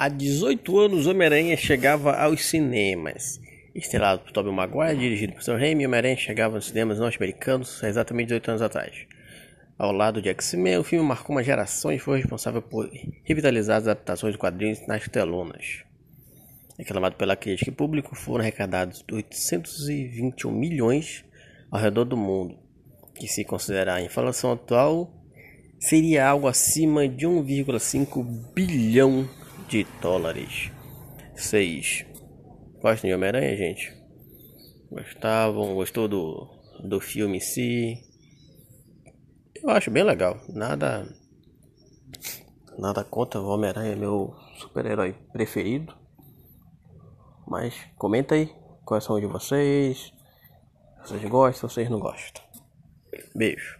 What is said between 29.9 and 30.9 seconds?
dólares.